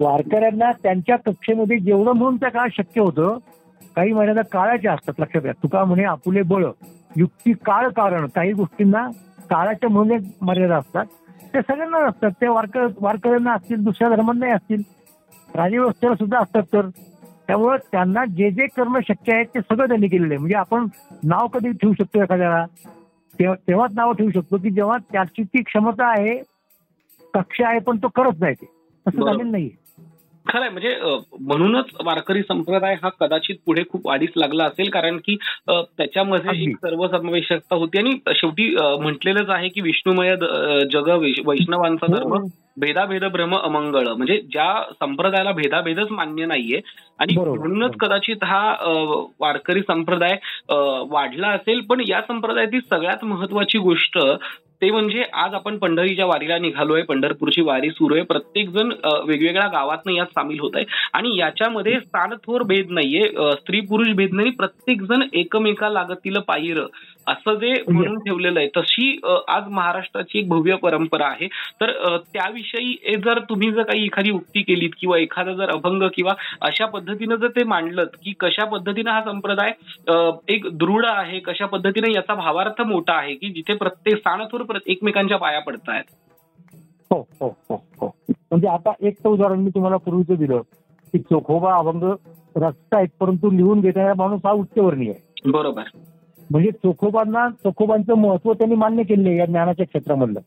वारकऱ्यांना 0.00 0.70
त्यांच्या 0.72 1.16
कक्षेमध्ये 1.16 1.78
जेवढं 1.78 2.12
म्हणून 2.12 2.36
त्या 2.36 2.50
काळ 2.50 2.68
शक्य 2.76 3.00
होतं 3.00 3.38
काही 3.96 4.12
महिन्याला 4.12 4.42
काळाच्या 4.42 4.92
असतात 4.92 5.20
लक्षात 5.20 5.42
घ्या. 5.42 5.52
तुका 5.52 5.84
म्हणे 5.84 6.04
आपुले 6.04 6.42
बळ 6.42 6.66
युक्ती 7.16 7.52
काळ 7.52 7.88
कारण 7.88 8.26
काही 8.26 8.52
गोष्टींना 8.52 9.08
काळाच्या 9.50 9.90
म्हणून 9.90 10.18
मर्यादा 10.40 10.76
असतात. 10.76 11.06
ते 11.54 11.60
सगळ्यांना 11.60 11.98
असतात. 11.98 12.30
ते 12.30 12.48
वारकर 12.48 12.86
वारकऱ्यांना 13.00 13.52
असतील 13.52 13.84
दुसऱ्या 13.84 14.08
धर्मांनाही 14.08 14.52
असतील. 14.52 14.82
राजव्यवस्थेला 15.54 16.14
सुद्धा 16.14 16.38
असतात 16.38 16.62
तर. 16.72 16.88
त्यामुळं 17.46 17.76
त्यांना 17.92 18.24
जे 18.24 18.50
जे 18.50 18.66
करणं 18.66 19.00
शक्य 19.08 19.34
आहे 19.34 19.44
ते 19.44 19.60
सगळं 19.60 19.88
त्यांनी 19.88 20.08
केलेलं 20.08 20.28
आहे. 20.28 20.38
म्हणजे 20.38 20.54
आपण 20.54 20.86
नाव 21.24 21.46
कधी 21.46 21.70
ठेवू 21.72 21.92
शकतो 21.92 22.22
एखाद्याला? 22.22 22.64
तेव्हाच 23.40 23.90
नाव 23.94 24.12
ठेवू 24.12 24.30
शकतो 24.30 24.56
की 24.56 24.70
जेव्हा 24.70 24.98
त्याची 24.98 25.42
ती 25.42 25.62
क्षमता 25.62 26.06
आहे 26.06 26.42
कक्ष 27.34 27.60
आहे 27.60 27.78
पण 27.78 27.96
तो 27.96 28.08
करत 28.08 28.40
नाही 28.40 28.54
ते. 28.54 28.66
असं 29.06 29.24
झालेलं 29.24 29.50
नाहीये. 29.50 29.70
खरंय. 30.48 30.68
म्हणजे 30.68 30.94
म्हणूनच 31.40 31.90
वारकरी 32.04 32.42
संप्रदाय 32.42 32.94
हा 33.02 33.08
कदाचित 33.20 33.56
पुढे 33.66 33.82
खूप 33.90 34.06
वाढीस 34.06 34.30
लागला 34.36 34.64
असेल 34.64 34.90
कारण 34.90 35.16
की 35.26 35.36
त्याच्यामध्ये 35.68 36.62
एक 36.62 36.76
सर्वसमावेशकता 36.76 37.76
होती 37.76 37.98
आणि 37.98 38.14
शेवटी 38.36 38.68
म्हटलेलंच 39.00 39.50
आहे 39.50 39.68
की 39.68 39.80
विष्णुमय 39.80 40.34
जग 40.92 41.08
वैष्णवांचा 41.46 42.06
हो. 42.06 42.14
धर्म 42.14 42.46
भेदाभेद 42.80 43.24
भ्रम 43.24 43.54
अमंगळ. 43.56 44.08
म्हणजे 44.08 44.36
ज्या 44.52 44.72
संप्रदायाला 45.00 45.52
भेदाभेदच 45.52 46.10
मान्य 46.10 46.44
नाहीये 46.46 46.80
आणि 47.18 47.34
म्हणूनच 47.36 47.96
कदाचित 48.00 48.44
हा 48.44 48.60
वारकरी 49.40 49.80
संप्रदाय 49.80 50.36
वाढला 51.10 51.48
असेल. 51.48 51.80
पण 51.88 52.02
या 52.08 52.20
संप्रदायातील 52.28 52.80
सगळ्यात 52.90 53.24
महत्वाची 53.24 53.78
गोष्ट 53.78 54.18
ते 54.82 54.90
म्हणजे 54.90 55.22
आज 55.34 55.54
आपण 55.54 55.76
पंढरीच्या 55.78 56.26
वारीला 56.26 56.58
निघालोय 56.58 57.02
पंढरपूरची 57.02 57.60
वारी 57.62 57.90
सुरू 57.90 58.14
आहे. 58.14 58.22
प्रत्येक 58.24 58.68
जण 58.70 58.92
वेगवेगळ्या 59.26 59.66
गावातनं 59.72 60.12
यात 60.12 60.26
सामील 60.34 60.60
होत 60.60 60.76
आहे 60.76 60.84
आणि 61.14 61.36
याच्यामध्ये 61.38 61.98
स्थानथोर 62.00 62.62
भेद 62.66 62.90
नाहीये. 62.90 63.28
स्त्री 63.58 63.80
पुरुष 63.88 64.12
भेद 64.16 64.34
नाही 64.34 64.50
प्रत्येक 64.58 65.02
जण 65.02 65.22
एकमेका 65.32 65.88
लागतील 65.88 66.38
पाहिर 66.48 66.80
असं 67.26 67.54
जे 67.60 67.72
म्हणून 67.88 68.18
ठेवलेलं 68.24 68.58
आहे. 68.60 68.68
तशी 68.76 69.18
आज 69.48 69.68
महाराष्ट्राची 69.68 70.38
एक 70.38 70.48
भव्य 70.48 70.74
परंपरा 70.82 71.26
आहे. 71.26 71.46
तर 71.80 72.16
त्याविषयी 72.32 73.16
जर 73.24 73.38
तुम्ही 73.48 73.70
जर 73.72 73.82
काही 73.82 74.04
एखादी 74.04 74.30
उक्ती 74.30 74.62
केलीत 74.62 74.90
किंवा 75.00 75.18
एखादा 75.18 75.52
जर 75.54 75.70
अभंग 75.70 76.02
किंवा 76.14 76.34
अशा 76.68 76.86
पद्धतीनं 76.94 77.36
जर 77.36 77.48
ते 77.56 77.64
मांडलं 77.64 78.04
की 78.24 78.32
कशा 78.40 78.64
पद्धतीनं 78.66 79.10
हा 79.10 79.20
संप्रदाय 79.22 79.72
एक 80.54 80.66
दृढ 80.78 81.04
आहे 81.06 81.40
कशा 81.46 81.66
पद्धतीने 81.66 82.12
याचा 82.14 82.34
भावार्थ 82.34 82.80
मोठा 82.86 83.14
आहे 83.14 83.34
की 83.34 83.48
जिथे 83.50 83.74
प्रत्येक 83.76 84.22
स्थानातून 84.68 84.90
एकमेकांच्या 84.90 85.36
पाया 85.36 85.60
पडतायत. 85.60 86.04
हो 87.10 87.26
हो 87.40 87.48
हो 87.68 87.82
हो. 88.00 88.14
म्हणजे 88.28 88.68
आता 88.68 88.92
एक 89.00 89.18
तर 89.18 89.28
उदाहरण 89.28 89.60
मी 89.60 89.70
तुम्हाला 89.70 89.96
पूर्वीचं 89.96 90.34
दिलं 90.34 90.60
की 91.12 91.18
चोखोबा 91.18 91.74
अभंग 91.74 92.02
रस्ता 92.56 92.96
आहेत 92.96 93.08
परंतु 93.20 93.50
लिहून 93.50 93.80
घेणारा 93.80 94.14
माणूस 94.16 94.40
हा 94.44 94.52
उच्चवर्णीय 94.52 95.10
आहे. 95.10 95.50
बरोबर. 95.50 95.82
म्हणजे 96.50 96.70
चोखोबांना 96.70 97.48
चोखोबांचं 97.64 98.14
महत्त्व 98.14 98.52
त्यांनी 98.52 98.76
मान्य 98.76 99.02
केले 99.02 99.36
या 99.36 99.46
ज्ञानाच्या 99.46 99.86
क्षेत्रामधलं 99.86 100.40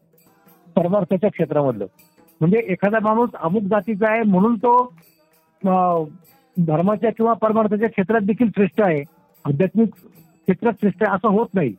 परमार्थाच्या 0.75 1.29
क्षेत्रामधलं. 1.29 1.85
म्हणजे 2.39 2.59
एखादा 2.67 2.99
माणूस 3.01 3.29
अमुक 3.39 3.63
जातीचा 3.63 4.11
आहे 4.11 4.23
म्हणून 4.23 4.55
तो 4.55 4.93
धर्माच्या 6.57 7.11
किंवा 7.11 7.33
परमार्थाच्या 7.33 7.89
क्षेत्रात 7.89 8.21
देखील 8.21 8.49
श्रेष्ठ 8.49 8.81
आहे. 8.81 9.03
आध्यात्मिक 9.45 9.93
क्षेत्रात 9.93 10.73
श्रेष्ठ 10.73 11.03
आहे 11.03 11.15
असं 11.15 11.29
होत 11.29 11.47
नाही. 11.53 11.73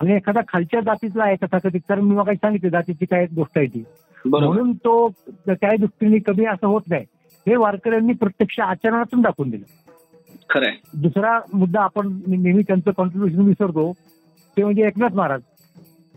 आणि 0.00 0.12
एखादा 0.12 0.40
खालच्या 0.48 0.80
जातीचा 0.80 1.22
आहे 1.24 1.36
तथाकथित 1.42 1.80
कारण 1.88 2.02
मी 2.02 2.16
काही 2.16 2.36
सांगितले 2.36 2.70
जातीची 2.70 3.06
काय 3.06 3.26
गोष्ट 3.34 3.58
आहे 3.58 3.66
ती. 3.66 3.82
म्हणून 4.24 4.72
तो 4.72 5.08
त्या 5.48 5.74
दृष्टीने 5.76 6.18
कमी 6.18 6.44
असं 6.44 6.66
होत 6.66 6.82
नाही. 6.90 7.04
हे 7.46 7.56
वारकऱ्यांनी 7.56 8.12
प्रत्यक्ष 8.12 8.58
आचरणातून 8.60 9.20
दाखवून 9.20 9.50
दिलं. 9.50 9.64
खरंय. 10.50 10.72
दुसरा 10.94 11.38
मुद्दा 11.54 11.80
आपण 11.80 12.08
नेहमी 12.26 12.62
त्यांचं 12.62 12.90
कॉन्ट्रीब्युशन 12.96 13.40
विसरतो. 13.40 13.92
ते 14.56 14.64
म्हणजे 14.64 14.86
एकनाथ 14.86 15.14
महाराज. 15.14 15.40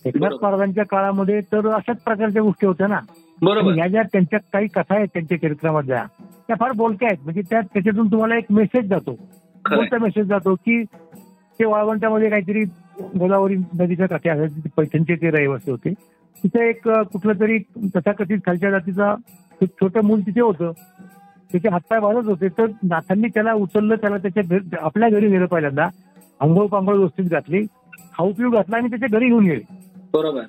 एकनाथ 0.06 0.32
महाराजांच्या 0.42 0.84
काळामध्ये 0.86 1.40
तर 1.52 1.68
अशाच 1.68 2.02
प्रकारच्या 2.04 2.42
गोष्टी 2.42 2.68
होत्या 2.68 2.88
ना. 2.88 3.00
बरोबर. 3.42 3.75
या 3.78 3.88
ज्या 3.88 4.02
त्यांच्या 4.04 4.40
काही 4.54 4.68
कथा 4.68 4.96
आहेत 4.96 5.08
त्यांच्या 5.13 5.38
चरित्रामधल्या 5.42 6.04
त्या 6.48 6.56
फार 6.60 6.72
बोलक्या 6.75 7.08
आहेत. 7.08 7.24
म्हणजे 7.24 7.42
त्या 7.50 7.62
त्याच्यातून 7.74 8.12
तुम्हाला 8.12 8.38
एक 8.38 8.52
मेसेज 8.52 8.90
जातो. 8.90 9.13
कोणता 9.66 9.98
मेसेज 9.98 10.25
जातो 10.25 10.56
की 10.56 10.84
ते 11.60 11.66
वाळवंटामध्ये 11.66 12.30
काहीतरी 12.30 12.63
गोदावरी 13.00 13.56
नदीच्या 13.80 14.08
काठी 14.08 14.30
आहेत 14.30 14.68
पैठणचे 14.78 15.16
ते 15.16 15.30
रहिवासी 15.32 15.72
होते. 15.72 15.94
तिथे 16.36 16.68
एक 16.70 16.88
कुठलं 16.88 17.40
तरी 17.40 17.58
तथाकथित 17.96 18.40
खालच्या 18.46 18.72
जातीचा 18.72 19.14
छोटं 19.62 20.06
मूल 20.06 20.22
तिथे 20.22 20.42
होतं. 20.42 20.72
त्याचे 21.52 21.70
हातपाय 21.70 22.00
वाजत 22.00 22.28
होते 22.28 22.48
तर 22.58 22.66
नाथांनी 22.84 23.28
त्याला 23.28 23.54
उचललं 23.54 23.96
त्याला 23.96 24.18
त्याच्या 24.18 24.78
आपल्या 24.82 25.10
घरी 25.10 25.28
नेलं 25.28 25.46
पहिल्यांदा. 25.46 25.88
अंघोळ 26.40 26.68
पांघोळ 26.68 26.96
व्यवस्थित 26.96 27.30
घातली 27.30 27.66
खाऊ 28.14 28.32
पिऊ 28.34 28.50
घातला 28.50 28.78
आणि 28.78 28.90
त्याच्या 28.90 29.10
घरी 29.10 29.28
घेऊन 29.28 29.46
गेले. 29.46 29.62
बरोबर. 30.14 30.44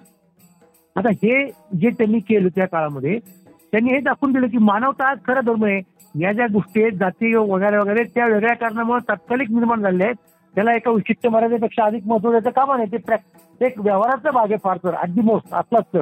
आता 0.97 1.09
हे 1.23 1.45
जे 1.81 1.91
त्यांनी 1.91 2.19
केलं 2.19 2.49
त्या 2.49 2.67
काळामध्ये 2.67 3.19
त्यांनी 3.73 3.91
हे 3.91 4.01
दाखवून 4.01 4.33
दिलं 4.33 4.47
की 4.47 4.59
मानवता 4.59 5.09
आज 5.11 5.19
खरा 5.27 5.41
धर्म 5.41 5.65
आहे. 5.65 5.81
या 6.15 6.33
ज्या 6.33 6.47
गोष्टी 6.53 6.83
आहेत 6.83 6.93
जाती 6.93 7.35
वगैरे 7.35 7.77
वगैरे 7.77 8.03
त्या 8.05 8.27
वेगळ्या 8.27 8.55
कारणामुळे 8.57 9.09
तात्कालिक 9.09 9.51
निर्माण 9.51 9.81
झाले 9.83 10.05
आहेत. 10.05 10.15
त्याला 10.55 10.75
एका 10.75 10.91
विशिष्ट 10.91 11.27
मर्यादेपेक्षा 11.27 11.85
अधिक 11.85 12.07
महत्त्व 12.07 12.31
द्यायचं 12.31 12.51
कामा 12.51 12.77
नाही 12.77 12.97
ते 12.97 13.67
एक 13.67 13.79
व्यवहाराचा 13.79 14.31
भाग 14.31 14.51
आहे 14.51 14.57
फार 14.65 14.79
तर 14.85 14.95
अगदी 14.95 15.21
मोस्ट 15.21 15.55
असलाच 15.55 15.85
तर. 15.95 16.01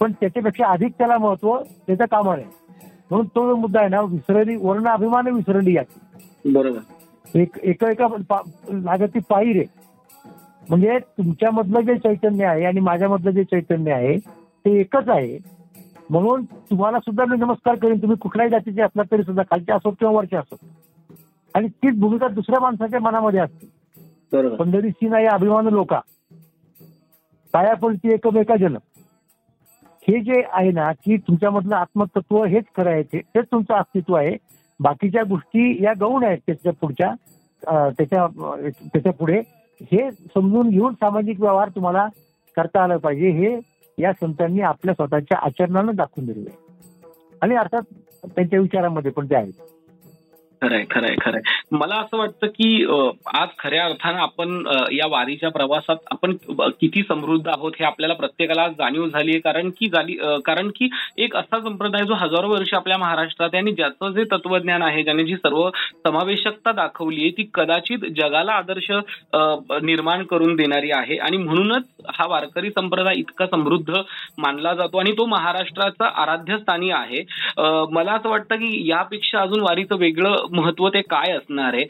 पण 0.00 0.12
त्याच्यापेक्षा 0.12 0.66
अधिक 0.66 0.92
त्याला 0.98 1.18
महत्त्व 1.18 1.56
त्याचं 1.86 2.04
कामा 2.10 2.34
नाही 2.36 2.48
म्हणून 3.10 3.26
तो 3.26 3.46
जो 3.46 3.56
मुद्दा 3.56 3.80
आहे 3.80 3.88
ना 3.88 4.00
विसरली 4.00 4.56
वर्ण 4.56 4.88
अभिमान 4.88 5.26
विसरली 5.26 5.74
याची. 5.74 6.50
बरोबर. 6.52 7.38
एक 7.38 7.58
एका 7.62 7.90
एका 7.90 8.06
लागती 8.70 9.20
पायी 9.28 9.52
रे. 9.52 9.64
म्हणजे 10.68 10.98
तुमच्यामधलं 10.98 11.80
जे 11.80 11.94
चैतन्य 11.98 12.44
आहे 12.46 12.64
आणि 12.64 12.80
माझ्यामधलं 12.80 13.30
जे 13.30 13.44
चैतन्य 13.44 13.92
आहे 13.92 14.16
ते 14.18 14.78
एकच 14.80 15.08
आहे. 15.08 15.38
म्हणून 16.10 16.44
तुम्हाला 16.70 16.98
सुद्धा 16.98 17.24
मी 17.24 17.36
नमस्कार 17.36 17.74
करेन. 17.74 18.02
तुम्ही 18.02 18.16
कुठल्याही 18.20 18.50
जातीचे 18.50 18.82
असला 18.82 19.02
तरी 19.12 19.22
सुद्धा 19.22 19.42
खालचे 19.42 19.72
असो 19.72 19.90
किंवा 19.90 20.12
वरचे 20.14 20.36
असो 20.36 20.56
आणि 21.54 21.68
तीच 21.68 21.98
भूमिका 22.00 22.28
दुसऱ्या 22.28 22.60
माणसाच्या 22.60 23.00
मनामध्ये 23.00 23.40
असते. 23.40 23.66
पंढरी 24.56 24.90
सिंह 24.90 25.16
या 25.20 25.32
अभिमान 25.34 25.66
लोका 25.72 26.00
काया 27.54 27.74
पडती 27.76 28.12
एकमेका 28.12 28.56
जन 28.56 28.76
हे 30.06 30.20
जे 30.24 30.40
आहे 30.52 30.70
ना 30.72 30.90
की 31.04 31.16
तुमच्यामधलं 31.26 31.74
आत्मतत्व 31.76 32.42
हेच 32.44 32.64
खरं 32.76 32.90
आहे 32.90 33.02
तेच 33.02 33.44
तुमचं 33.52 33.74
अस्तित्व 33.74 34.14
आहे. 34.14 34.36
बाकीच्या 34.80 35.22
गोष्टी 35.28 35.84
या 35.84 35.92
गौण 36.00 36.24
आहेत 36.24 36.38
त्याच्या 36.46 36.72
पुढच्या 36.80 37.12
त्याच्या 37.98 38.26
त्याच्या 38.92 39.12
पुढे. 39.12 39.40
हे 39.92 40.10
समजून 40.10 40.68
घेऊन 40.70 40.94
सामाजिक 40.94 41.40
व्यवहार 41.40 41.68
तुम्हाला 41.74 42.06
करता 42.56 42.82
आलं 42.84 42.96
पाहिजे. 42.96 43.30
हे 43.30 43.58
या 43.98 44.12
संतांनी 44.12 44.60
आपल्या 44.62 44.94
स्वतःच्या 44.94 45.38
आचरणानं 45.46 45.94
दाखवून 45.96 46.26
दिलेलं 46.26 46.50
आहे. 46.50 46.58
आणि 47.42 47.54
अर्थात 47.56 47.94
त्यांच्या 48.26 48.60
विचारांमध्ये 48.60 49.10
पण 49.12 49.26
ते 49.30 49.34
आहेत. 49.34 49.52
खरंय 50.62 50.84
खरंय 50.90 51.14
खरंय. 51.20 51.40
मला 51.72 51.94
असं 52.00 52.16
वाटतं 52.16 52.46
की 52.48 52.84
आज 53.34 53.48
खऱ्या 53.58 53.84
अर्थानं 53.84 54.18
आपण 54.18 54.62
या 54.92 55.06
वारीच्या 55.10 55.50
प्रवासात 55.50 55.96
आपण 56.10 56.32
किती 56.80 57.02
समृद्ध 57.08 57.46
आहोत 57.48 57.72
हे 57.78 57.84
आपल्याला 57.84 58.14
प्रत्येकाला 58.14 58.66
जाणीव 58.78 59.06
झाली 59.06 59.30
आहे 59.30 59.40
कारण 59.40 59.70
की 59.78 59.88
झाली 59.88 60.16
कारण 60.46 60.68
की 60.76 60.88
एक 61.24 61.36
असा 61.36 61.60
संप्रदाय 61.60 62.04
जो 62.06 62.14
हजारो 62.14 62.48
वर्ष 62.50 62.74
आपल्या 62.74 62.98
महाराष्ट्रात 62.98 63.54
आणि 63.54 63.72
ज्याचं 63.72 64.12
जे 64.12 64.24
तत्वज्ञान 64.32 64.82
आहे 64.82 65.02
ज्याने 65.04 65.24
जी 65.24 65.36
सर्व 65.36 65.68
समावेशकता 66.06 66.72
दाखवली 66.72 67.20
आहे 67.22 67.30
ती 67.36 67.48
कदाचित 67.54 68.06
जगाला 68.16 68.52
आदर्श 68.52 68.90
निर्माण 69.82 70.22
करून 70.30 70.54
देणारी 70.56 70.90
आहे. 70.94 71.16
आणि 71.18 71.36
म्हणूनच 71.36 71.84
हा 72.14 72.26
वारकरी 72.28 72.70
संप्रदाय 72.70 73.14
इतका 73.18 73.46
समृद्ध 73.46 74.00
मानला 74.38 74.74
जातो 74.74 74.98
आणि 74.98 75.12
तो 75.18 75.26
महाराष्ट्राचा 75.26 76.06
आराध्यस्थानी 76.22 76.90
आहे. 76.92 77.22
मला 77.92 78.12
असं 78.12 78.28
वाटतं 78.28 78.56
की 78.56 78.88
यापेक्षा 78.88 79.40
अजून 79.40 79.60
वारीचं 79.60 79.96
वेगळं 79.98 80.50
महत्त्व 80.52 80.88
ते 80.88 81.00
काय 81.00 81.32
असणार 81.32 81.74
आहे? 81.74 81.84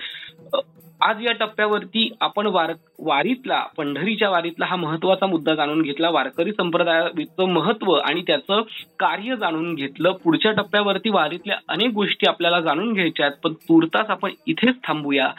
आज 1.00 1.22
या 1.26 1.32
टप्प्यावरती 1.32 2.08
आपण 2.20 2.46
वार 2.46 2.72
वारीतला 2.98 3.60
पंढरीच्या 3.76 4.28
वारीतला 4.30 4.66
हा 4.66 4.76
महत्त्वाचा 4.76 5.26
मुद्दा 5.26 5.54
जाणून 5.54 5.82
घेतला. 5.82 6.10
वारकरी 6.10 6.52
संप्रदायाचं 6.52 7.48
महत्त्व 7.48 7.92
आणि 7.92 8.22
त्याचं 8.26 8.62
कार्य 8.98 9.36
जाणून 9.36 9.74
घेतलं. 9.74 10.12
पुढच्या 10.12 10.52
टप्प्यावरती 10.52 11.10
वारीतल्या 11.10 11.56
अनेक 11.68 11.92
गोष्टी 11.94 12.26
आपल्याला 12.28 12.60
जाणून 12.60 12.92
घ्यायच्या 12.92 13.26
आहेत 13.26 13.38
पण 13.42 13.52
तुर्तास 13.52 14.10
आपण 14.10 14.30
इथेच 14.46 14.76
थांबूया. 14.84 15.30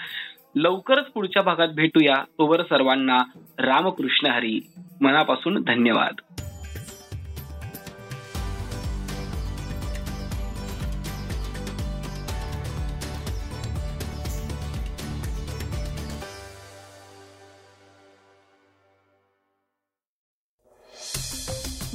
लवकरच 0.56 1.06
पुढच्या 1.06 1.42
भागात 1.44 1.68
भेटूया. 1.68 2.16
तोवर 2.38 2.64
सर्वांना 2.64 3.18
रामकृष्ण 3.60 4.28
हरी. 4.28 4.60
मनापासून 5.02 5.62
धन्यवाद. 5.62 6.22